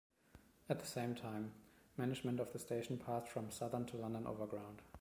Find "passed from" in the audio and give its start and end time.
2.97-3.51